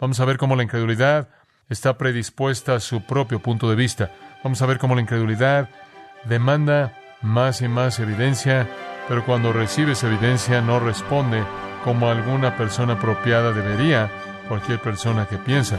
[0.00, 1.28] Vamos a ver cómo la incredulidad
[1.68, 4.10] está predispuesta a su propio punto de vista.
[4.42, 5.68] Vamos a ver cómo la incredulidad
[6.24, 8.66] demanda más y más evidencia,
[9.08, 11.44] pero cuando recibe esa evidencia no responde
[11.84, 14.10] como alguna persona apropiada debería,
[14.48, 15.78] cualquier persona que piensa.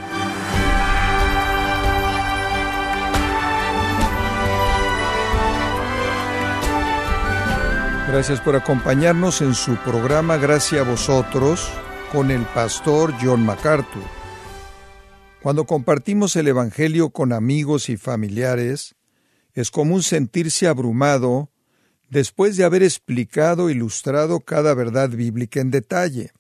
[8.07, 11.71] Gracias por acompañarnos en su programa Gracias a vosotros
[12.11, 14.03] con el pastor John MacArthur.
[15.41, 18.95] Cuando compartimos el Evangelio con amigos y familiares,
[19.53, 21.49] es común sentirse abrumado
[22.09, 26.31] después de haber explicado e ilustrado cada verdad bíblica en detalle,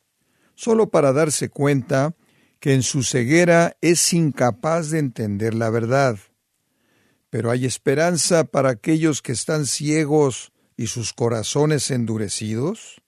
[0.55, 2.15] solo para darse cuenta
[2.59, 6.17] que en su ceguera es incapaz de entender la verdad.
[7.29, 13.01] Pero hay esperanza para aquellos que están ciegos y sus corazones endurecidos?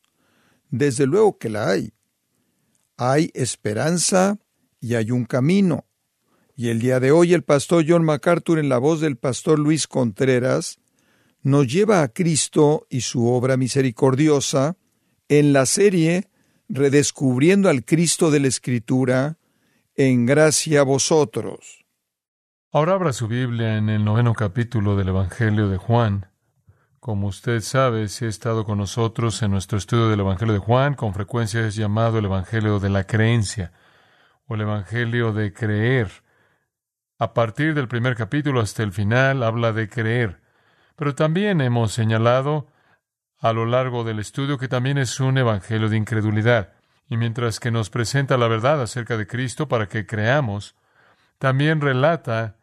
[0.69, 1.93] Desde luego que la hay.
[3.05, 4.37] Hay esperanza
[4.79, 5.83] y hay un camino.
[6.55, 9.87] Y el día de hoy el pastor John MacArthur en la voz del pastor Luis
[9.87, 10.79] Contreras
[11.41, 14.77] nos lleva a Cristo y su obra misericordiosa
[15.27, 16.29] en la serie
[16.69, 19.37] Redescubriendo al Cristo de la Escritura,
[19.95, 21.83] en gracia a vosotros.
[22.71, 26.32] Ahora abra su Biblia en el noveno capítulo del Evangelio de Juan.
[27.03, 30.93] Como usted sabe, si ha estado con nosotros en nuestro estudio del Evangelio de Juan,
[30.93, 33.73] con frecuencia es llamado el Evangelio de la creencia
[34.47, 36.09] o el Evangelio de creer.
[37.19, 40.39] A partir del primer capítulo hasta el final habla de creer.
[40.95, 42.67] Pero también hemos señalado
[43.37, 46.71] a lo largo del estudio que también es un Evangelio de incredulidad.
[47.09, 50.77] Y mientras que nos presenta la verdad acerca de Cristo para que creamos,
[51.37, 52.55] también relata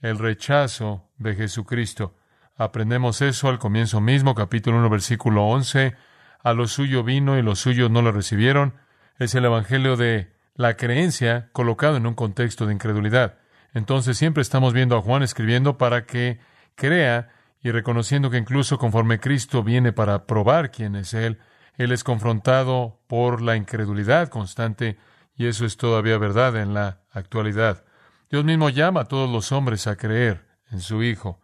[0.00, 2.14] el rechazo de Jesucristo.
[2.60, 5.94] Aprendemos eso al comienzo mismo, capítulo 1, versículo 11.
[6.42, 8.74] A lo suyo vino y los suyos no lo recibieron.
[9.16, 13.38] Es el Evangelio de la creencia colocado en un contexto de incredulidad.
[13.74, 16.40] Entonces siempre estamos viendo a Juan escribiendo para que
[16.74, 17.28] crea
[17.62, 21.38] y reconociendo que incluso conforme Cristo viene para probar quién es Él,
[21.76, 24.98] Él es confrontado por la incredulidad constante
[25.36, 27.84] y eso es todavía verdad en la actualidad.
[28.28, 31.40] Dios mismo llama a todos los hombres a creer en su Hijo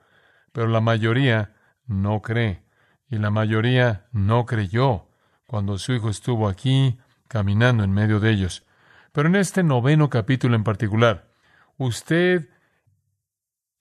[0.55, 1.53] pero la mayoría
[1.85, 2.63] no cree.
[3.11, 5.09] Y la mayoría no creyó
[5.49, 8.65] cuando su hijo estuvo aquí caminando en medio de ellos.
[9.11, 11.29] Pero en este noveno capítulo en particular,
[11.77, 12.49] usted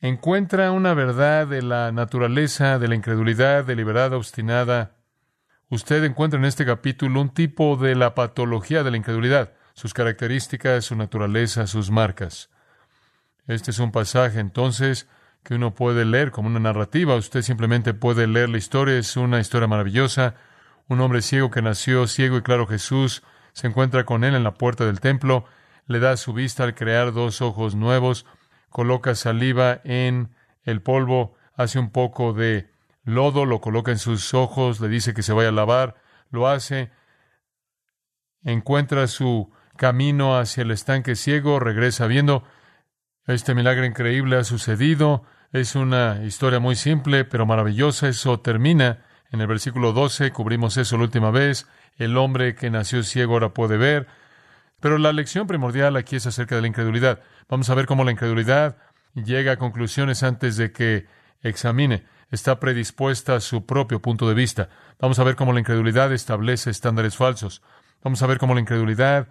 [0.02, 4.96] encuentra una verdad de la naturaleza de la incredulidad deliberada, obstinada.
[5.70, 10.86] Usted encuentra en este capítulo un tipo de la patología de la incredulidad, sus características,
[10.86, 12.50] su naturaleza, sus marcas.
[13.46, 15.08] Este es un pasaje entonces
[15.44, 17.16] que uno puede leer como una narrativa.
[17.16, 18.98] Usted simplemente puede leer la historia.
[18.98, 20.36] Es una historia maravillosa.
[20.88, 23.24] Un hombre ciego que nació ciego y claro Jesús
[23.54, 25.46] se encuentra con él en la puerta del templo,
[25.86, 28.26] le da su vista al crear dos ojos nuevos,
[28.70, 32.72] coloca saliva en el polvo, hace un poco de
[33.04, 35.96] lodo, lo coloca en sus ojos, le dice que se vaya a lavar,
[36.30, 36.92] lo hace,
[38.44, 42.44] encuentra su camino hacia el estanque ciego, regresa viendo,
[43.28, 48.08] este milagro increíble ha sucedido, es una historia muy simple, pero maravillosa.
[48.08, 50.32] Eso termina en el versículo 12.
[50.32, 51.68] Cubrimos eso la última vez.
[51.96, 54.08] El hombre que nació ciego ahora puede ver.
[54.80, 57.22] Pero la lección primordial aquí es acerca de la incredulidad.
[57.48, 58.78] Vamos a ver cómo la incredulidad
[59.14, 61.06] llega a conclusiones antes de que
[61.44, 62.04] examine.
[62.32, 64.70] Está predispuesta a su propio punto de vista.
[65.00, 67.62] Vamos a ver cómo la incredulidad establece estándares falsos.
[68.04, 69.28] Vamos a ver cómo la incredulidad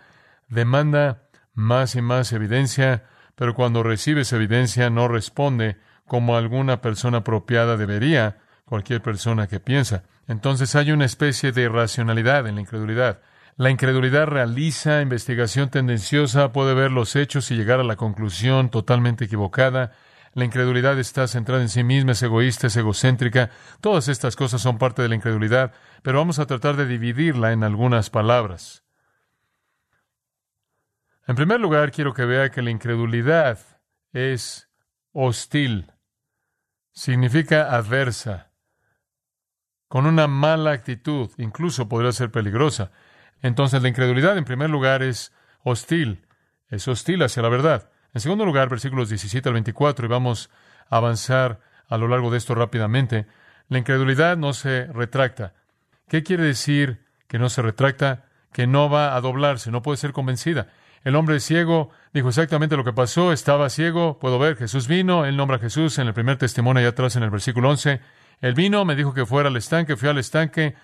[0.49, 7.19] demanda más y más evidencia, pero cuando recibe esa evidencia no responde como alguna persona
[7.19, 10.05] apropiada debería, cualquier persona que piensa.
[10.27, 13.21] Entonces hay una especie de racionalidad en la incredulidad.
[13.57, 19.27] La incredulidad realiza investigación tendenciosa, puede ver los hechos y llegar a la conclusión totalmente
[19.27, 19.93] equivocada.
[20.33, 23.51] La incredulidad está centrada en sí misma, es egoísta, es egocéntrica.
[23.83, 27.65] Todas estas cosas son parte de la incredulidad, pero vamos a tratar de dividirla en
[27.65, 28.85] algunas palabras.
[31.27, 33.59] En primer lugar, quiero que vea que la incredulidad
[34.13, 34.71] es
[35.13, 35.93] hostil
[36.93, 38.51] significa adversa,
[39.89, 42.93] con una mala actitud, incluso podría ser peligrosa.
[43.43, 45.33] Entonces la incredulidad, en primer lugar, es
[45.65, 46.27] hostil,
[46.69, 47.91] es hostil hacia la verdad.
[48.15, 50.51] En segundo lugar, versículos 17 al 24, y vamos
[50.89, 53.27] a avanzar a lo largo de esto rápidamente,
[53.69, 55.55] la incredulidad no se retracta.
[56.09, 58.27] ¿Qué quiere decir que no se retracta?
[58.53, 60.69] Que no va a doblarse, no puede ser convencida.
[61.05, 65.37] El hombre ciego dijo exactamente lo que pasó, estaba ciego, puedo ver, Jesús vino, él
[65.37, 68.01] nombra a Jesús en el primer testimonio allá atrás en el versículo 11.
[68.41, 70.75] Él vino, me dijo que fuera al estanque, fui al estanque,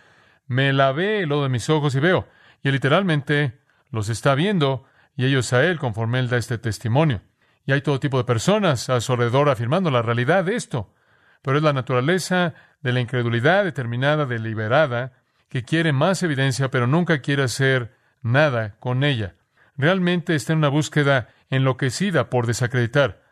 [0.47, 2.27] me lavé el lodo de mis ojos y veo.
[2.63, 3.59] Y él literalmente
[3.91, 4.85] los está viendo
[5.17, 7.23] y ellos a él conforme él da este testimonio.
[7.65, 10.95] Y hay todo tipo de personas a su alrededor afirmando la realidad de esto.
[11.43, 15.13] Pero es la naturaleza de la incredulidad determinada, deliberada,
[15.49, 19.35] que quiere más evidencia, pero nunca quiere hacer nada con ella.
[19.79, 23.23] Realmente está en una búsqueda enloquecida por desacreditar.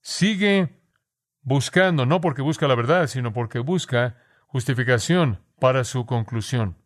[0.00, 0.80] Sigue
[1.42, 4.16] buscando, no porque busca la verdad, sino porque busca
[4.46, 6.78] justificación para su conclusión.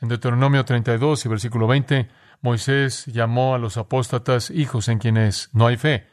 [0.00, 2.08] En Deuteronomio 32 y versículo 20,
[2.40, 6.06] Moisés llamó a los apóstatas hijos en quienes no hay fe,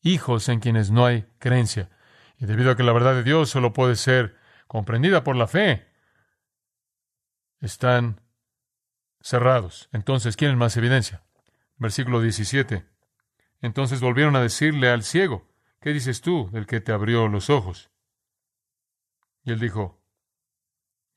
[0.00, 1.90] hijos en quienes no hay creencia.
[2.38, 5.88] Y debido a que la verdad de Dios solo puede ser comprendida por la fe,
[7.60, 8.23] están
[9.24, 9.88] cerrados.
[9.92, 11.24] Entonces quieren más evidencia.
[11.78, 12.86] Versículo 17.
[13.62, 15.48] Entonces volvieron a decirle al ciego,
[15.80, 17.90] ¿qué dices tú del que te abrió los ojos?
[19.42, 20.00] Y él dijo,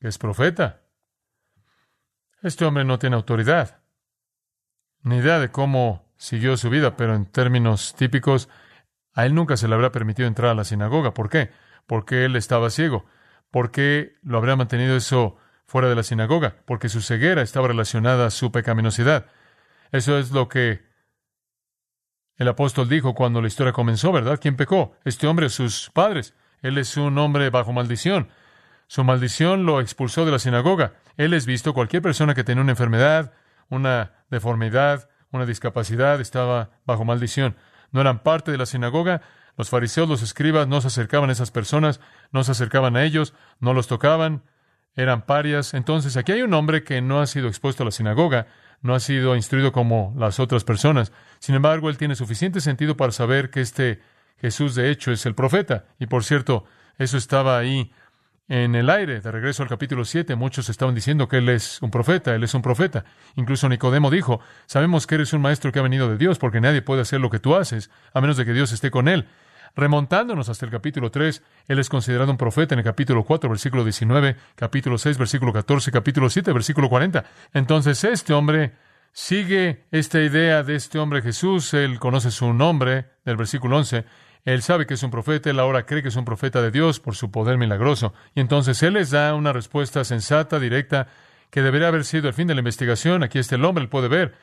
[0.00, 0.82] es profeta.
[2.42, 3.82] Este hombre no tiene autoridad
[5.02, 8.48] ni idea de cómo siguió su vida, pero en términos típicos,
[9.14, 11.14] a él nunca se le habrá permitido entrar a la sinagoga.
[11.14, 11.50] ¿Por qué?
[11.86, 13.04] Porque él estaba ciego.
[13.50, 15.36] ¿Por qué lo habría mantenido eso
[15.68, 16.56] fuera de la sinagoga?
[16.64, 19.26] Porque su ceguera estaba relacionada a su pecaminosidad.
[19.92, 20.82] Eso es lo que
[22.36, 24.40] el apóstol dijo cuando la historia comenzó, ¿verdad?
[24.40, 24.96] ¿Quién pecó?
[25.04, 26.34] Este hombre sus padres.
[26.62, 28.30] Él es un hombre bajo maldición.
[28.86, 30.94] Su maldición lo expulsó de la sinagoga.
[31.18, 33.32] Él es visto cualquier persona que tenía una enfermedad,
[33.68, 37.56] una deformidad, una discapacidad, estaba bajo maldición.
[37.90, 39.20] No eran parte de la sinagoga.
[39.58, 42.00] Los fariseos, los escribas, no se acercaban a esas personas,
[42.32, 44.44] no se acercaban a ellos, no los tocaban,
[44.98, 45.74] eran parias.
[45.74, 48.48] Entonces, aquí hay un hombre que no ha sido expuesto a la sinagoga,
[48.82, 51.12] no ha sido instruido como las otras personas.
[51.38, 54.00] Sin embargo, él tiene suficiente sentido para saber que este
[54.40, 55.86] Jesús, de hecho, es el profeta.
[56.00, 56.64] Y por cierto,
[56.98, 57.92] eso estaba ahí
[58.48, 59.20] en el aire.
[59.20, 62.54] De regreso al capítulo 7, muchos estaban diciendo que Él es un profeta, Él es
[62.54, 63.04] un profeta.
[63.36, 66.82] Incluso Nicodemo dijo, sabemos que eres un maestro que ha venido de Dios, porque nadie
[66.82, 69.28] puede hacer lo que tú haces, a menos de que Dios esté con Él.
[69.78, 73.84] Remontándonos hasta el capítulo 3, Él es considerado un profeta en el capítulo 4, versículo
[73.84, 77.24] 19, capítulo 6, versículo 14, capítulo 7, versículo 40.
[77.52, 78.72] Entonces este hombre
[79.12, 84.04] sigue esta idea de este hombre Jesús, Él conoce su nombre, del versículo 11,
[84.44, 86.98] él sabe que es un profeta, él ahora cree que es un profeta de Dios
[86.98, 88.14] por su poder milagroso.
[88.34, 91.06] Y entonces él les da una respuesta sensata, directa,
[91.50, 93.22] que debería haber sido el fin de la investigación.
[93.22, 94.34] Aquí está el hombre, él puede ver.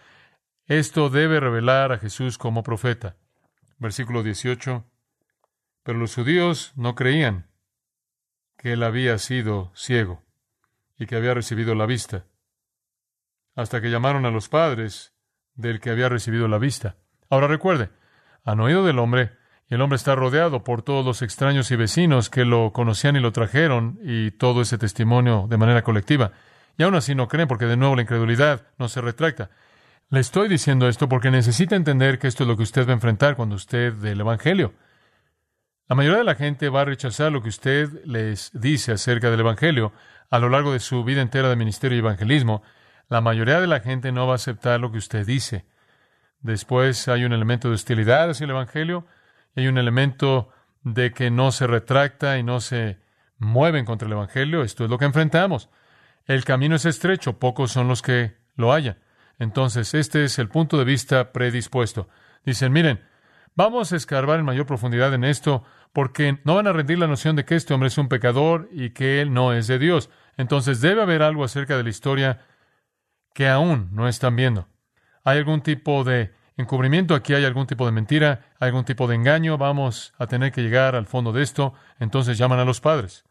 [0.68, 3.18] Esto debe revelar a Jesús como profeta.
[3.80, 4.86] Versículo 18.
[5.86, 7.46] Pero los judíos no creían
[8.58, 10.24] que él había sido ciego
[10.98, 12.26] y que había recibido la vista,
[13.56, 15.14] hasta que llamaron a los padres
[15.54, 16.96] del que había recibido la vista.
[17.30, 17.92] Ahora recuerde,
[18.44, 19.34] han oído del hombre,
[19.70, 23.20] y el hombre está rodeado por todos los extraños y vecinos que lo conocían y
[23.20, 26.31] lo trajeron, y todo ese testimonio de manera colectiva.
[26.80, 29.52] Y aún así no creen, porque de nuevo la incredulidad no se retracta.
[30.10, 32.96] Le estoy diciendo esto porque necesita entender que esto es lo que usted va a
[32.96, 34.74] enfrentar cuando usted dé el Evangelio.
[35.88, 39.42] La mayoría de la gente va a rechazar lo que usted les dice acerca del
[39.42, 39.94] Evangelio
[40.30, 42.64] a lo largo de su vida entera de ministerio y evangelismo.
[43.08, 45.66] La mayoría de la gente no va a aceptar lo que usted dice.
[46.40, 49.06] Después hay un elemento de hostilidad hacia el Evangelio
[49.56, 50.50] hay un elemento
[50.84, 53.00] de que no se retracta y no se
[53.38, 54.64] mueven contra el Evangelio.
[54.64, 55.70] Esto es lo que enfrentamos.
[56.26, 59.00] El camino es estrecho, pocos son los que lo hallan.
[59.40, 62.10] Entonces, este es el punto de vista predispuesto.
[62.46, 63.02] Dicen, miren,
[63.56, 65.64] vamos a escarbar en mayor profundidad en esto,
[65.95, 68.90] porque no van a rendir la noción de que este hombre es un pecador y
[68.90, 70.09] que él no es de Dios.
[70.35, 72.45] Entonces, debe haber algo acerca de la historia
[73.33, 74.68] que aún no están viendo.
[75.23, 79.57] Hay algún tipo de encubrimiento, aquí hay algún tipo de mentira, algún tipo de engaño,
[79.57, 83.23] vamos a tener que llegar al fondo de esto, entonces llaman a los padres.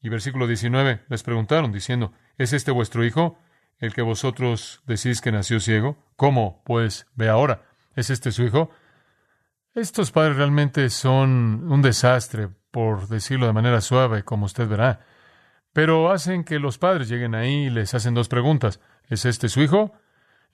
[0.00, 3.36] Y versículo 19 les preguntaron diciendo, ¿es este vuestro hijo,
[3.80, 5.98] el que vosotros decís que nació ciego?
[6.14, 6.62] ¿Cómo?
[6.64, 7.62] Pues ve ahora,
[7.96, 8.70] ¿es este su hijo?
[9.76, 15.00] Estos padres realmente son un desastre, por decirlo de manera suave, como usted verá.
[15.74, 18.80] Pero hacen que los padres lleguen ahí y les hacen dos preguntas.
[19.10, 19.92] ¿Es este su hijo?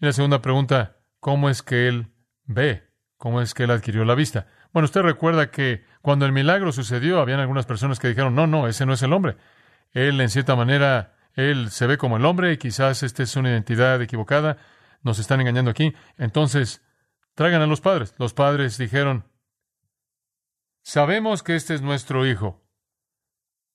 [0.00, 2.08] Y la segunda pregunta, cómo es que él
[2.46, 4.48] ve, cómo es que él adquirió la vista.
[4.72, 8.66] Bueno, usted recuerda que cuando el milagro sucedió, habían algunas personas que dijeron, no, no,
[8.66, 9.36] ese no es el hombre.
[9.92, 13.50] Él, en cierta manera, él se ve como el hombre y quizás esta es una
[13.50, 14.56] identidad equivocada.
[15.02, 15.94] Nos están engañando aquí.
[16.18, 16.82] Entonces,
[17.34, 18.14] traigan a los padres.
[18.18, 19.24] Los padres dijeron,
[20.82, 22.62] sabemos que este es nuestro hijo.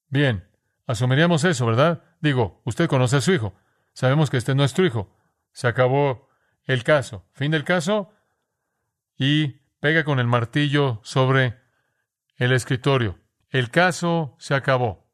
[0.08, 0.48] Bien,
[0.86, 2.02] asumiríamos eso, ¿verdad?
[2.20, 3.54] Digo, usted conoce a su hijo.
[3.92, 5.14] Sabemos que este es nuestro hijo.
[5.52, 6.28] Se acabó
[6.64, 7.26] el caso.
[7.32, 8.12] Fin del caso.
[9.16, 11.60] Y pega con el martillo sobre
[12.36, 13.18] el escritorio.
[13.50, 15.10] El caso se acabó.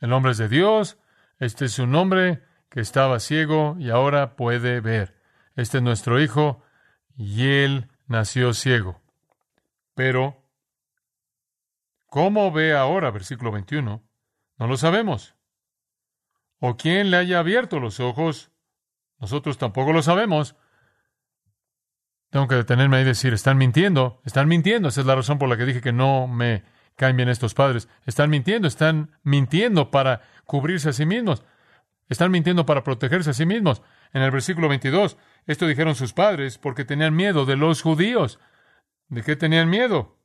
[0.00, 0.98] El nombre es de Dios.
[1.38, 5.19] Este es un hombre que estaba ciego y ahora puede ver.
[5.60, 6.62] Este es nuestro hijo
[7.18, 9.02] y él nació ciego.
[9.94, 10.42] Pero,
[12.06, 13.10] ¿cómo ve ahora?
[13.10, 14.02] Versículo 21.
[14.56, 15.34] No lo sabemos.
[16.60, 18.50] ¿O quién le haya abierto los ojos?
[19.18, 20.56] Nosotros tampoco lo sabemos.
[22.30, 24.88] Tengo que detenerme ahí y decir, están mintiendo, están mintiendo.
[24.88, 26.64] Esa es la razón por la que dije que no me
[26.96, 27.86] caen bien estos padres.
[28.06, 31.44] Están mintiendo, están mintiendo para cubrirse a sí mismos.
[32.10, 33.82] Están mintiendo para protegerse a sí mismos.
[34.12, 38.40] En el versículo 22, esto dijeron sus padres porque tenían miedo de los judíos.
[39.08, 40.18] ¿De qué tenían miedo?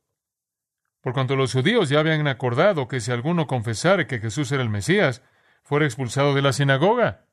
[1.02, 4.70] Por cuanto los judíos ya habían acordado que si alguno confesara que Jesús era el
[4.70, 5.22] Mesías,
[5.62, 7.28] fuera expulsado de la sinagoga.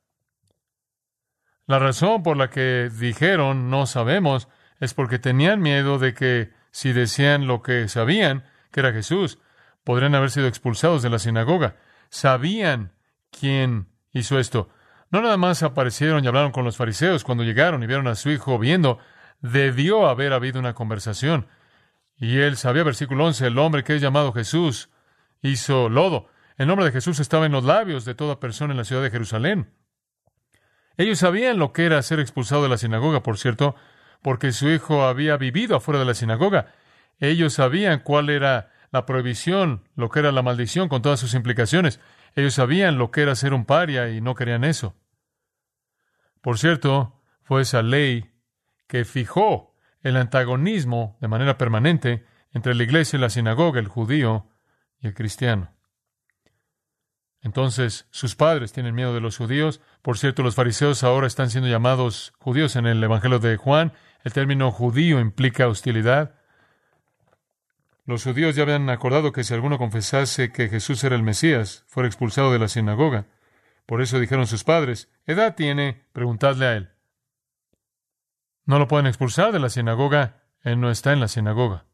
[1.66, 4.49] La razón por la que dijeron no sabemos
[4.80, 9.38] es porque tenían miedo de que si decían lo que sabían, que era Jesús,
[9.82, 11.76] podrían haber sido expulsados de la sinagoga.
[12.11, 12.92] Sabían
[13.30, 14.69] quién hizo esto.
[15.11, 18.31] No nada más aparecieron y hablaron con los fariseos cuando llegaron y vieron a su
[18.31, 18.99] hijo viendo,
[19.40, 21.49] debió haber habido una conversación.
[22.16, 24.90] Y él sabía, versículo 11, el hombre que es llamado Jesús
[25.42, 26.28] hizo lodo.
[26.57, 29.11] El nombre de Jesús estaba en los labios de toda persona en la ciudad de
[29.11, 29.75] Jerusalén.
[30.97, 33.75] Ellos sabían lo que era ser expulsado de la sinagoga, por cierto,
[34.23, 36.73] porque su hijo había vivido afuera de la sinagoga.
[37.19, 41.99] Ellos sabían cuál era la prohibición, lo que era la maldición con todas sus implicaciones.
[42.34, 44.94] Ellos sabían lo que era ser un paria y no querían eso.
[46.40, 48.30] Por cierto, fue esa ley
[48.86, 54.48] que fijó el antagonismo de manera permanente entre la iglesia y la sinagoga, el judío
[55.00, 55.74] y el cristiano.
[57.40, 59.80] Entonces, sus padres tienen miedo de los judíos.
[60.00, 63.92] Por cierto, los fariseos ahora están siendo llamados judíos en el Evangelio de Juan.
[64.22, 66.36] El término judío implica hostilidad.
[68.04, 72.09] Los judíos ya habían acordado que si alguno confesase que Jesús era el Mesías, fuera
[72.09, 73.26] expulsado de la sinagoga.
[73.87, 76.04] Por eso dijeron sus padres, ¿edad tiene?
[76.12, 76.90] Preguntadle a él.
[78.64, 81.85] No lo pueden expulsar de la sinagoga, él no está en la sinagoga.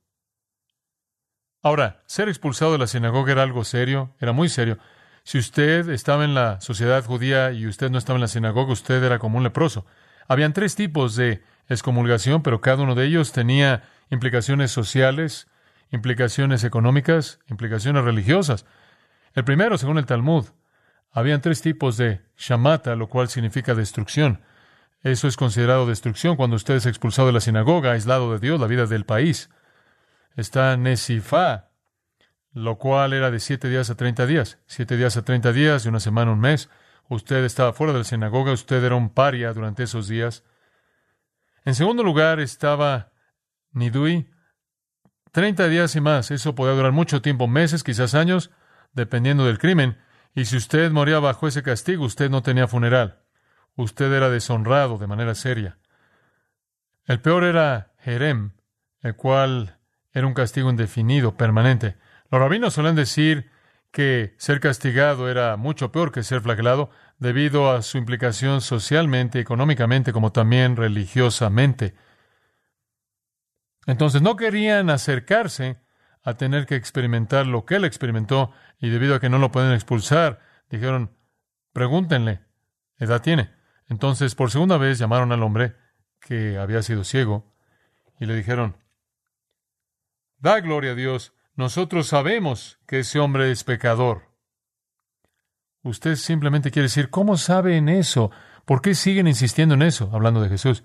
[1.62, 4.78] Ahora, ser expulsado de la sinagoga era algo serio, era muy serio.
[5.24, 9.02] Si usted estaba en la sociedad judía y usted no estaba en la sinagoga, usted
[9.02, 9.84] era como un leproso.
[10.26, 15.48] Habían tres tipos de excomulgación, pero cada uno de ellos tenía implicaciones sociales,
[15.90, 18.66] implicaciones económicas, implicaciones religiosas.
[19.34, 20.46] El primero, según el Talmud,
[21.10, 24.42] habían tres tipos de shamata, lo cual significa destrucción.
[25.02, 28.66] Eso es considerado destrucción cuando usted es expulsado de la sinagoga, aislado de Dios, la
[28.66, 29.48] vida del país.
[30.36, 31.70] Está Nesifá,
[32.52, 34.58] lo cual era de siete días a treinta días.
[34.66, 36.68] Siete días a treinta días, de una semana a un mes.
[37.08, 40.44] Usted estaba fuera de la sinagoga, usted era un paria durante esos días.
[41.64, 43.12] En segundo lugar estaba
[43.72, 44.30] Nidui,
[45.32, 46.30] treinta días y más.
[46.30, 48.50] Eso podía durar mucho tiempo, meses, quizás años,
[48.92, 49.98] dependiendo del crimen.
[50.34, 53.22] Y si usted moría bajo ese castigo, usted no tenía funeral.
[53.76, 55.78] Usted era deshonrado de manera seria.
[57.06, 58.52] El peor era Jerem,
[59.00, 59.78] el cual
[60.12, 61.96] era un castigo indefinido, permanente.
[62.30, 63.50] Los rabinos suelen decir
[63.90, 70.12] que ser castigado era mucho peor que ser flagelado debido a su implicación socialmente, económicamente,
[70.12, 71.94] como también religiosamente.
[73.88, 75.80] Entonces no querían acercarse
[76.22, 79.72] a tener que experimentar lo que él experimentó y debido a que no lo pueden
[79.72, 81.16] expulsar, dijeron,
[81.72, 82.42] pregúntenle,
[82.98, 83.50] edad tiene.
[83.88, 85.74] Entonces por segunda vez llamaron al hombre
[86.20, 87.54] que había sido ciego
[88.20, 88.76] y le dijeron,
[90.36, 94.34] da gloria a Dios nosotros sabemos que ese hombre es pecador.
[95.82, 98.30] Usted simplemente quiere decir, ¿cómo saben eso?
[98.66, 100.10] ¿Por qué siguen insistiendo en eso?
[100.12, 100.84] Hablando de Jesús.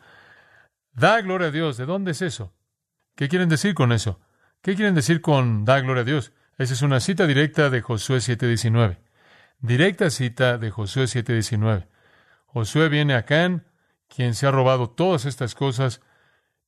[0.94, 1.76] Da gloria a Dios.
[1.76, 2.54] ¿De dónde es eso?
[3.16, 4.20] ¿Qué quieren decir con eso?
[4.62, 6.34] ¿Qué quieren decir con da gloria a Dios?
[6.58, 9.00] Esa es una cita directa de Josué 7:19.
[9.60, 11.88] Directa cita de Josué 7:19.
[12.48, 13.66] Josué viene a Can,
[14.08, 16.02] quien se ha robado todas estas cosas,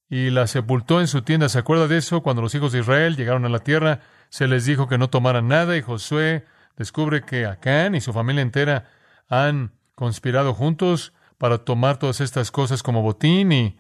[0.10, 1.50] y la sepultó en su tienda.
[1.50, 2.22] ¿Se acuerda de eso?
[2.22, 5.48] Cuando los hijos de Israel llegaron a la tierra, se les dijo que no tomaran
[5.48, 6.46] nada y Josué
[6.78, 8.90] descubre que Acán y su familia entera
[9.28, 13.78] han conspirado juntos para tomar todas estas cosas como botín y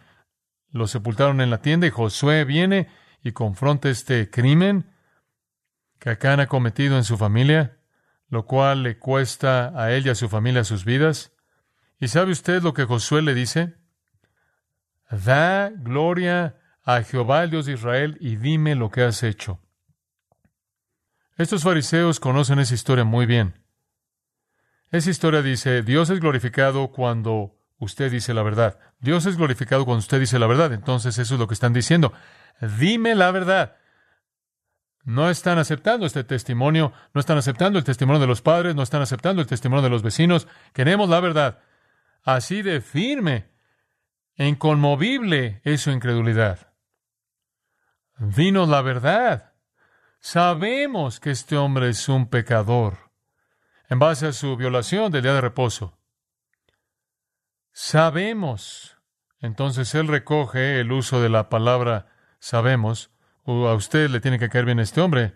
[0.75, 2.89] lo sepultaron en la tienda y Josué viene
[3.23, 4.91] y confronta este crimen
[5.99, 7.79] que Acán ha cometido en su familia,
[8.27, 11.31] lo cual le cuesta a él y a su familia sus vidas.
[11.97, 13.75] ¿Y sabe usted lo que Josué le dice?
[15.09, 19.61] Da gloria a Jehová, el Dios de Israel, y dime lo que has hecho.
[21.37, 23.63] Estos fariseos conocen esa historia muy bien.
[24.91, 28.77] Esa historia dice, Dios es glorificado cuando usted dice la verdad.
[29.05, 30.73] Dios es glorificado cuando usted dice la verdad.
[30.73, 32.11] Entonces eso es lo que están diciendo.
[32.79, 33.77] Dime la verdad.
[35.03, 39.03] No están aceptando este testimonio, no están aceptando el testimonio de los padres, no están
[39.03, 40.47] aceptando el testimonio de los vecinos.
[40.73, 41.59] Queremos la verdad.
[42.23, 43.51] Así de firme
[44.35, 46.73] e inconmovible es su incredulidad.
[48.17, 49.53] Vino la verdad.
[50.19, 53.11] Sabemos que este hombre es un pecador
[53.89, 55.99] en base a su violación del día de reposo.
[57.71, 58.94] Sabemos.
[59.45, 62.07] Entonces él recoge el uso de la palabra
[62.39, 63.11] sabemos.
[63.43, 65.35] O a usted le tiene que caer bien este hombre.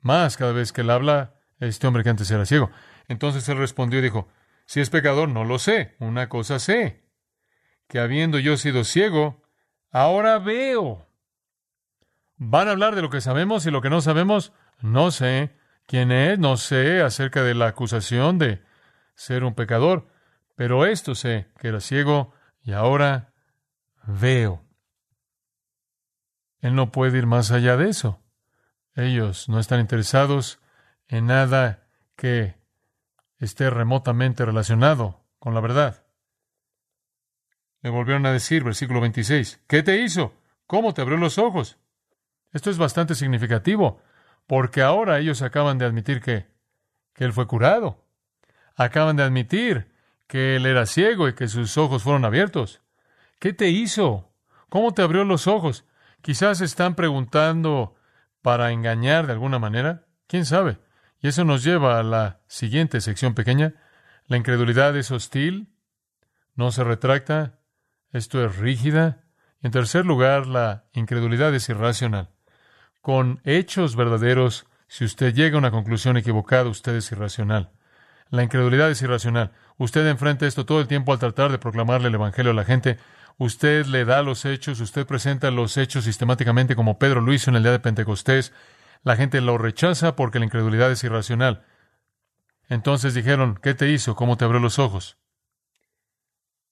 [0.00, 2.70] Más cada vez que él habla, este hombre que antes era ciego.
[3.06, 4.28] Entonces él respondió y dijo,
[4.64, 5.94] si es pecador, no lo sé.
[5.98, 7.04] Una cosa sé,
[7.86, 9.42] que habiendo yo sido ciego,
[9.90, 11.06] ahora veo.
[12.36, 14.54] ¿Van a hablar de lo que sabemos y lo que no sabemos?
[14.80, 18.62] No sé quién es, no sé acerca de la acusación de
[19.14, 20.08] ser un pecador,
[20.56, 22.32] pero esto sé, que era ciego
[22.62, 23.33] y ahora
[24.06, 24.62] veo.
[26.60, 28.22] Él no puede ir más allá de eso.
[28.94, 30.60] Ellos no están interesados
[31.08, 32.56] en nada que
[33.38, 36.04] esté remotamente relacionado con la verdad.
[37.82, 40.32] Le volvieron a decir, versículo 26, ¿qué te hizo?
[40.66, 41.76] ¿Cómo te abrió los ojos?
[42.52, 44.00] Esto es bastante significativo,
[44.46, 46.46] porque ahora ellos acaban de admitir que,
[47.12, 48.02] que él fue curado.
[48.76, 49.92] Acaban de admitir
[50.26, 52.80] que él era ciego y que sus ojos fueron abiertos.
[53.44, 54.32] ¿Qué te hizo?
[54.70, 55.84] ¿Cómo te abrió los ojos?
[56.22, 57.94] Quizás están preguntando
[58.40, 60.06] para engañar de alguna manera.
[60.26, 60.78] ¿Quién sabe?
[61.20, 63.74] Y eso nos lleva a la siguiente sección pequeña.
[64.28, 65.74] La incredulidad es hostil,
[66.54, 67.58] no se retracta,
[68.12, 69.24] esto es rígida.
[69.60, 72.30] En tercer lugar, la incredulidad es irracional.
[73.02, 77.72] Con hechos verdaderos, si usted llega a una conclusión equivocada, usted es irracional.
[78.30, 79.52] La incredulidad es irracional.
[79.76, 82.98] Usted enfrenta esto todo el tiempo al tratar de proclamarle el Evangelio a la gente.
[83.36, 87.56] Usted le da los hechos, usted presenta los hechos sistemáticamente como Pedro lo hizo en
[87.56, 88.52] el día de Pentecostés.
[89.02, 91.66] La gente lo rechaza porque la incredulidad es irracional.
[92.68, 94.14] Entonces dijeron, ¿qué te hizo?
[94.14, 95.18] ¿Cómo te abrió los ojos?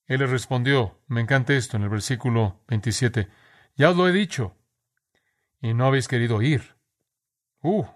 [0.06, 3.28] Él le respondió, me encanta esto en el versículo 27,
[3.76, 4.56] ya os lo he dicho,
[5.60, 6.76] y no habéis querido oír.
[7.62, 7.86] Uh,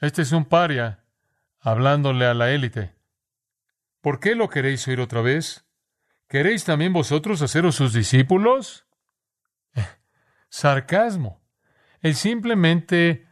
[0.00, 1.04] este es un paria
[1.60, 2.94] hablándole a la élite.
[4.00, 5.63] ¿Por qué lo queréis oír otra vez?
[6.28, 8.86] ¿Queréis también vosotros haceros sus discípulos?
[10.48, 11.42] Sarcasmo.
[12.00, 13.26] Él simplemente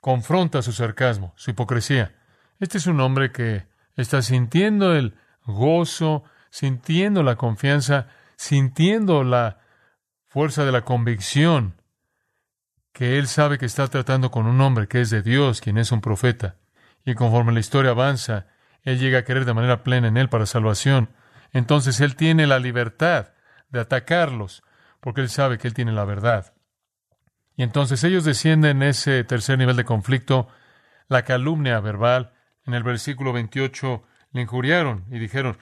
[0.00, 2.14] confronta su sarcasmo, su hipocresía.
[2.60, 9.58] Este es un hombre que está sintiendo el gozo, sintiendo la confianza, sintiendo la
[10.28, 11.74] fuerza de la convicción
[12.92, 15.92] que él sabe que está tratando con un hombre que es de Dios, quien es
[15.92, 16.56] un profeta.
[17.04, 18.46] Y conforme la historia avanza,
[18.82, 21.10] él llega a querer de manera plena en él para salvación.
[21.52, 23.32] Entonces él tiene la libertad
[23.70, 24.62] de atacarlos,
[25.00, 26.54] porque él sabe que él tiene la verdad.
[27.56, 30.48] Y entonces ellos descienden en ese tercer nivel de conflicto,
[31.08, 32.32] la calumnia verbal.
[32.64, 35.58] En el versículo 28 le injuriaron y dijeron,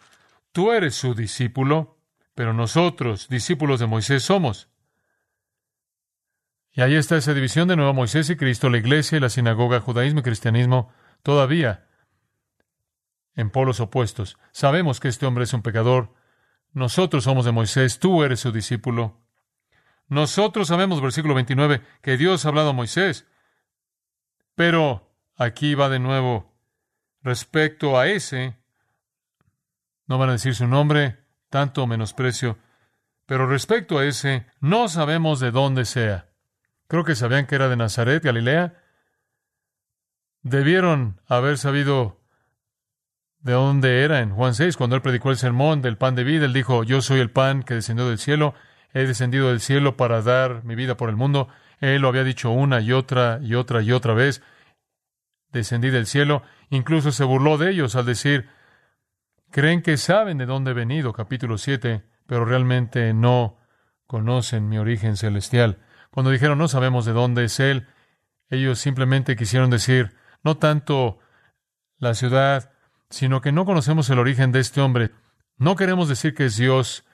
[0.52, 1.98] tú eres su discípulo,
[2.34, 4.68] pero nosotros, discípulos de Moisés, somos.
[6.72, 9.80] Y ahí está esa división de nuevo Moisés y Cristo, la iglesia y la sinagoga,
[9.80, 11.85] judaísmo y cristianismo, todavía
[13.36, 14.38] en polos opuestos.
[14.50, 16.14] Sabemos que este hombre es un pecador.
[16.72, 19.20] Nosotros somos de Moisés, tú eres su discípulo.
[20.08, 23.26] Nosotros sabemos, versículo 29, que Dios ha hablado a Moisés.
[24.54, 26.56] Pero aquí va de nuevo,
[27.22, 28.56] respecto a ese,
[30.06, 31.18] no van a decir su nombre,
[31.50, 32.58] tanto menosprecio,
[33.26, 36.30] pero respecto a ese, no sabemos de dónde sea.
[36.88, 38.80] Creo que sabían que era de Nazaret, Galilea.
[40.42, 42.20] Debieron haber sabido
[43.40, 46.44] de dónde era en Juan 6, cuando él predicó el sermón del pan de vida.
[46.46, 48.54] Él dijo, yo soy el pan que descendió del cielo
[48.96, 51.48] he descendido del cielo para dar mi vida por el mundo.
[51.80, 54.42] Él lo había dicho una y otra y otra y otra vez.
[55.52, 56.42] Descendí del cielo.
[56.70, 58.48] Incluso se burló de ellos al decir,
[59.50, 63.58] creen que saben de dónde he venido, capítulo 7, pero realmente no
[64.06, 65.78] conocen mi origen celestial.
[66.10, 67.88] Cuando dijeron no sabemos de dónde es Él,
[68.48, 71.18] ellos simplemente quisieron decir, no tanto
[71.98, 72.72] la ciudad,
[73.10, 75.12] sino que no conocemos el origen de este hombre.
[75.56, 77.04] No queremos decir que es Dios,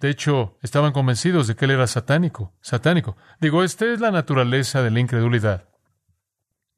[0.00, 3.18] de hecho, estaban convencidos de que él era satánico, satánico.
[3.38, 5.68] Digo, esta es la naturaleza de la incredulidad.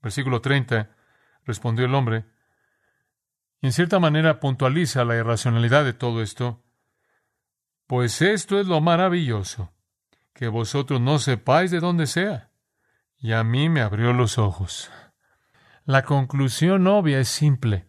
[0.02, 0.90] Versículo 30,
[1.44, 2.24] respondió el hombre,
[3.60, 6.64] y en cierta manera puntualiza la irracionalidad de todo esto.
[7.86, 9.72] Pues esto es lo maravilloso,
[10.34, 12.50] que vosotros no sepáis de dónde sea.
[13.18, 14.90] Y a mí me abrió los ojos.
[15.84, 17.86] La conclusión obvia es simple.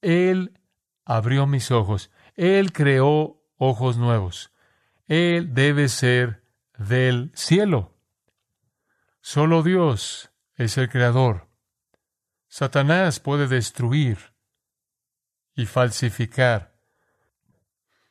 [0.00, 0.58] Él
[1.04, 2.10] abrió mis ojos.
[2.36, 4.52] Él creó ojos nuevos.
[5.06, 6.42] Él debe ser
[6.78, 7.94] del cielo.
[9.20, 11.48] Solo Dios es el creador.
[12.48, 14.18] Satanás puede destruir
[15.54, 16.74] y falsificar.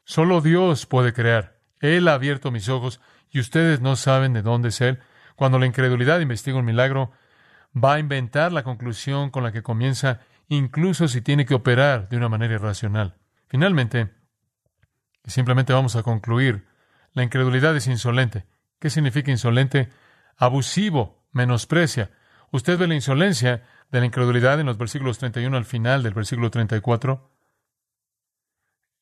[0.03, 1.59] Solo Dios puede crear.
[1.79, 2.99] Él ha abierto mis ojos
[3.31, 4.99] y ustedes no saben de dónde es Él.
[5.35, 7.11] Cuando la incredulidad investiga un milagro,
[7.75, 12.17] va a inventar la conclusión con la que comienza, incluso si tiene que operar de
[12.17, 13.15] una manera irracional.
[13.47, 14.13] Finalmente,
[15.25, 16.67] simplemente vamos a concluir,
[17.13, 18.45] la incredulidad es insolente.
[18.79, 19.89] ¿Qué significa insolente?
[20.37, 22.11] Abusivo, menosprecia.
[22.51, 26.49] Usted ve la insolencia de la incredulidad en los versículos 31 al final del versículo
[26.49, 27.31] 34.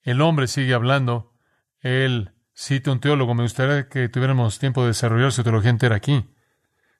[0.04, 1.34] El hombre sigue hablando.
[1.80, 3.36] Él cita un teólogo.
[3.36, 6.34] Me gustaría que tuviéramos tiempo de desarrollar su teología entera aquí.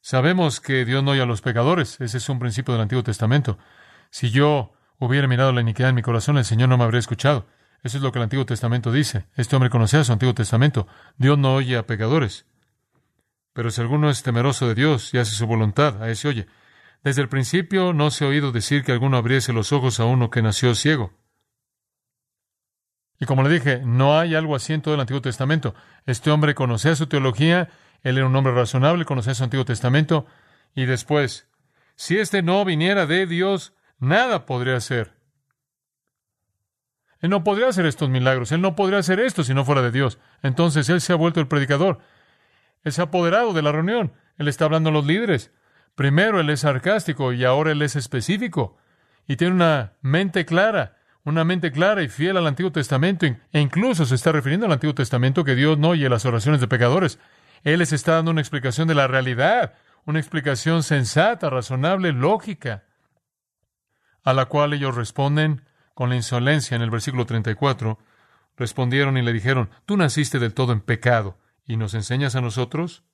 [0.02, 2.00] Sabemos que Dios no oye a los pecadores.
[2.00, 3.58] Ese es un principio del Antiguo Testamento.
[4.10, 7.48] Si yo hubiera mirado la iniquidad en mi corazón, el Señor no me habría escuchado.
[7.84, 9.28] Eso es lo que el Antiguo Testamento dice.
[9.36, 10.88] Este hombre conocía su Antiguo Testamento.
[11.18, 12.46] Dios no oye a pecadores.
[13.54, 16.48] Pero si alguno es temeroso de Dios y hace su voluntad, a ese oye.
[17.04, 20.30] Desde el principio no se ha oído decir que alguno abriese los ojos a uno
[20.30, 21.14] que nació ciego.
[23.20, 25.74] Y como le dije, no hay algo así en todo el Antiguo Testamento.
[26.06, 27.70] Este hombre conocía su teología,
[28.04, 30.26] él era un hombre razonable, conocía su Antiguo Testamento,
[30.76, 31.48] y después,
[31.96, 35.14] si este no viniera de Dios, nada podría hacer.
[37.20, 39.92] Él no podría hacer estos milagros, él no podría hacer esto si no fuera de
[39.92, 40.20] Dios.
[40.44, 42.00] Entonces él se ha vuelto el predicador.
[42.84, 44.14] Él se ha apoderado de la reunión.
[44.38, 45.52] Él está hablando a los líderes.
[45.96, 48.78] Primero él es sarcástico y ahora él es específico.
[49.28, 53.26] Y tiene una mente clara, una mente clara y fiel al Antiguo Testamento.
[53.26, 56.68] E incluso se está refiriendo al Antiguo Testamento que Dios no oye las oraciones de
[56.68, 57.20] pecadores.
[57.64, 59.74] Él les está dando una explicación de la realidad,
[60.06, 62.84] una explicación sensata, razonable, lógica,
[64.28, 65.62] a la cual ellos responden
[65.94, 67.98] con la insolencia en el versículo 34.
[68.58, 73.06] Respondieron y le dijeron, tú naciste del todo en pecado y nos enseñas a nosotros.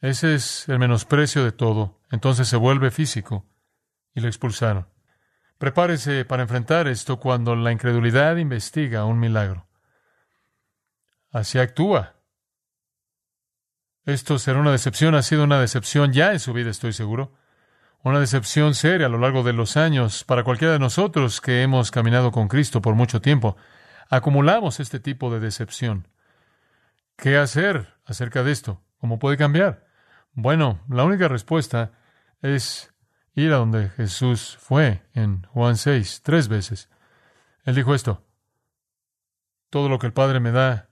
[0.00, 2.00] Ese es el menosprecio de todo.
[2.12, 3.44] Entonces se vuelve físico
[4.14, 4.86] y lo expulsaron.
[5.58, 9.66] Prepárese para enfrentar esto cuando la incredulidad investiga un milagro.
[11.32, 12.14] Así actúa.
[14.04, 17.32] Esto será una decepción, ha sido una decepción ya en su vida, estoy seguro.
[18.06, 21.90] Una decepción seria a lo largo de los años para cualquiera de nosotros que hemos
[21.90, 23.56] caminado con Cristo por mucho tiempo.
[24.08, 26.06] Acumulamos este tipo de decepción.
[27.16, 28.80] ¿Qué hacer acerca de esto?
[29.00, 29.88] ¿Cómo puede cambiar?
[30.34, 31.94] Bueno, la única respuesta
[32.42, 32.94] es
[33.34, 36.88] ir a donde Jesús fue en Juan 6, tres veces.
[37.64, 38.24] Él dijo esto,
[39.68, 40.90] todo lo que el Padre me da,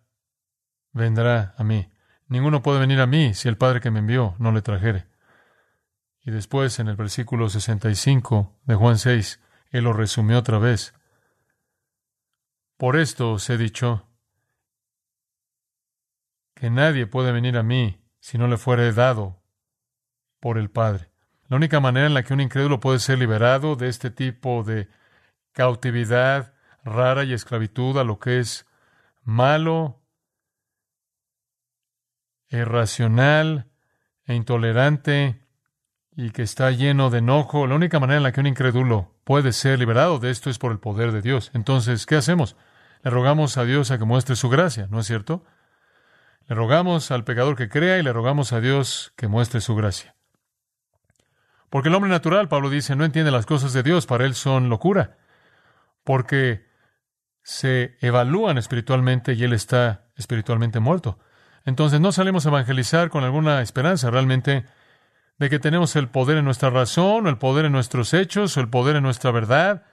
[0.91, 1.89] vendrá a mí.
[2.27, 5.14] Ninguno puede venir a mí si el Padre que me envió no le trajere.
[6.25, 10.95] Y después, en el versículo 65 de Juan 6, Él lo resumió otra vez.
[12.79, 14.09] Por esto os he dicho
[16.55, 19.43] que nadie puede venir a mí si no le fuere dado
[20.41, 21.11] por el Padre.
[21.49, 24.89] La única manera en la que un incrédulo puede ser liberado de este tipo de
[25.53, 28.67] cautividad rara y esclavitud a lo que es
[29.23, 30.01] malo,
[32.49, 33.71] irracional
[34.25, 35.44] e intolerante
[36.17, 39.53] y que está lleno de enojo, la única manera en la que un incrédulo puede
[39.53, 41.51] ser liberado de esto es por el poder de Dios.
[41.55, 42.57] Entonces, ¿qué hacemos?
[43.03, 45.45] Le rogamos a Dios a que muestre su gracia, ¿no es cierto?
[46.47, 50.15] Le rogamos al pecador que crea y le rogamos a Dios que muestre su gracia.
[51.69, 54.69] Porque el hombre natural, Pablo dice, no entiende las cosas de Dios, para él son
[54.69, 55.19] locura,
[56.05, 56.69] porque
[57.43, 61.19] se evalúan espiritualmente y él está espiritualmente muerto.
[61.65, 64.65] Entonces no salimos a evangelizar con alguna esperanza realmente
[65.39, 68.61] de que tenemos el poder en nuestra razón, o el poder en nuestros hechos, o
[68.61, 69.85] el poder en nuestra verdad,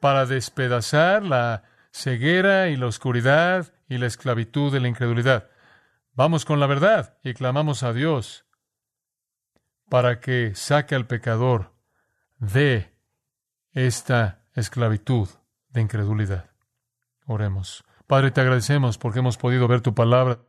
[0.00, 5.50] para despedazar la ceguera y la oscuridad y la esclavitud de la incredulidad.
[6.14, 8.44] Vamos con la verdad y clamamos a Dios
[9.88, 11.72] para que saque al pecador
[12.38, 12.92] de
[13.72, 15.28] esta esclavitud
[15.68, 16.50] de incredulidad.
[17.26, 17.84] Oremos.
[18.06, 20.40] Padre, te agradecemos porque hemos podido ver tu palabra.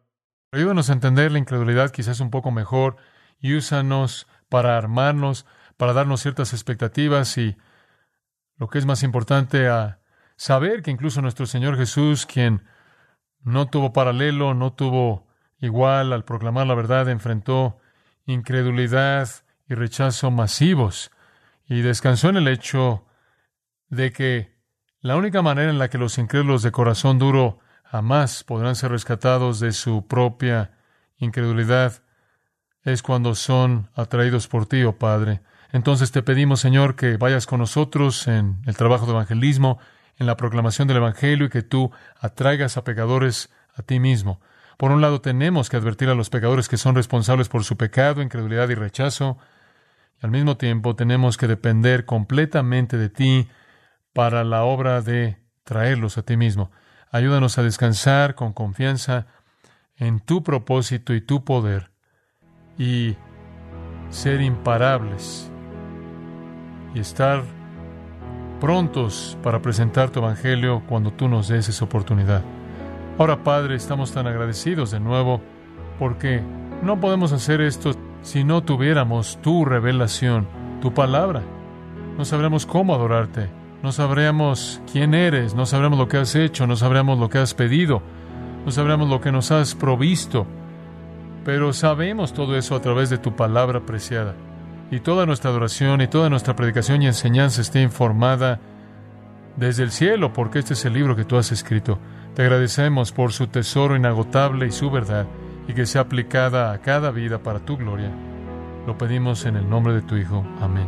[0.52, 2.98] Ayúdanos a entender la incredulidad quizás un poco mejor
[3.43, 5.45] y úsanos para armarnos,
[5.77, 7.56] para darnos ciertas expectativas y,
[8.58, 9.99] lo que es más importante, a
[10.36, 12.65] saber que incluso nuestro Señor Jesús, quien
[13.41, 15.27] no tuvo paralelo, no tuvo
[15.63, 17.79] Igual, al proclamar la verdad, enfrentó
[18.25, 19.29] incredulidad
[19.69, 21.10] y rechazo masivos
[21.65, 23.06] y descansó en el hecho
[23.88, 24.58] de que
[24.99, 29.62] la única manera en la que los incrédulos de corazón duro jamás podrán ser rescatados
[29.62, 30.77] de su propia
[31.15, 32.02] incredulidad
[32.84, 35.41] es cuando son atraídos por ti, oh Padre.
[35.72, 39.80] Entonces te pedimos, Señor, que vayas con nosotros en el trabajo de evangelismo,
[40.17, 44.39] en la proclamación del Evangelio y que tú atraigas a pecadores a ti mismo.
[44.78, 48.22] Por un lado, tenemos que advertir a los pecadores que son responsables por su pecado,
[48.22, 49.38] incredulidad y rechazo,
[50.22, 53.48] y al mismo tiempo tenemos que depender completamente de ti
[54.13, 56.72] para la obra de traerlos a ti mismo.
[57.12, 59.28] Ayúdanos a descansar con confianza
[59.96, 61.92] en tu propósito y tu poder
[62.77, 63.15] y
[64.09, 65.51] ser imparables
[66.93, 67.43] y estar
[68.59, 72.43] prontos para presentar tu Evangelio cuando tú nos des esa oportunidad.
[73.17, 75.41] Ahora, Padre, estamos tan agradecidos de nuevo
[75.99, 76.41] porque
[76.81, 80.47] no podemos hacer esto si no tuviéramos tu revelación,
[80.81, 81.41] tu palabra.
[82.17, 83.49] No sabremos cómo adorarte,
[83.81, 87.53] no sabremos quién eres, no sabremos lo que has hecho, no sabremos lo que has
[87.53, 88.01] pedido,
[88.65, 90.47] no sabremos lo que nos has provisto,
[91.45, 94.36] pero sabemos todo eso a través de tu palabra preciada.
[94.91, 98.60] Y toda nuestra adoración y toda nuestra predicación y enseñanza esté informada
[99.56, 101.99] desde el cielo, porque este es el libro que tú has escrito.
[102.36, 105.27] Te agradecemos por su tesoro inagotable y su verdad,
[105.67, 108.12] y que sea aplicada a cada vida para tu gloria.
[108.88, 110.45] Lo pedimos en el nombre de tu Hijo.
[110.60, 110.88] Amén.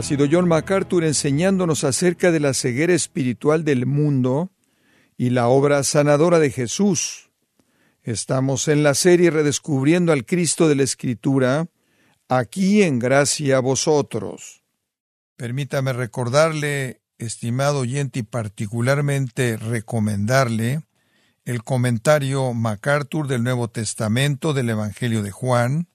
[0.00, 4.50] Ha sido John MacArthur enseñándonos acerca de la ceguera espiritual del mundo
[5.18, 7.30] y la obra sanadora de Jesús.
[8.02, 11.66] Estamos en la serie Redescubriendo al Cristo de la Escritura,
[12.30, 14.62] aquí en gracia a vosotros.
[15.36, 20.80] Permítame recordarle, estimado oyente, y particularmente recomendarle
[21.44, 25.88] el comentario MacArthur del Nuevo Testamento del Evangelio de Juan,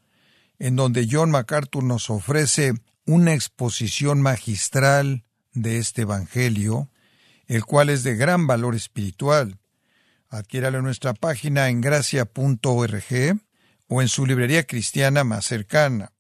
[0.59, 6.89] en donde John MacArthur nos ofrece una exposición magistral de este Evangelio,
[7.47, 9.59] el cual es de gran valor espiritual.
[10.29, 13.39] Adquiéralo en nuestra página en gracia.org
[13.87, 16.11] o en su librería cristiana más cercana.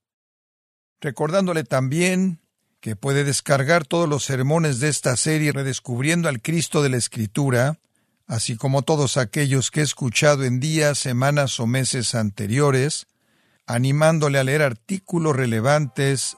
[1.01, 2.39] Recordándole también
[2.79, 7.79] que puede descargar todos los sermones de esta serie redescubriendo al Cristo de la Escritura,
[8.27, 13.07] así como todos aquellos que he escuchado en días, semanas o meses anteriores,
[13.65, 16.37] animándole a leer artículos relevantes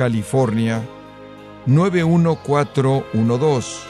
[0.00, 0.82] California
[1.66, 3.80] 91412.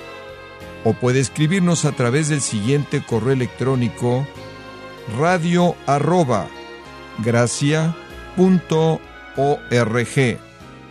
[0.85, 4.27] O puede escribirnos a través del siguiente correo electrónico
[5.17, 6.49] radio arroba
[7.25, 7.95] gracia.org.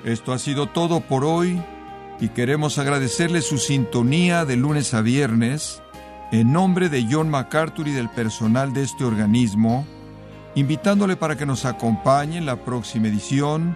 [0.06, 1.62] Esto ha sido todo por hoy
[2.22, 5.84] y queremos agradecerle su sintonía de lunes a viernes
[6.32, 9.86] en nombre de John MacArthur y del personal de este organismo,
[10.56, 13.76] invitándole para que nos acompañe en la próxima edición